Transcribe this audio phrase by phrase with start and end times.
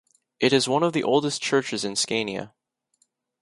[0.39, 2.55] It is one of the oldest churches in Scania.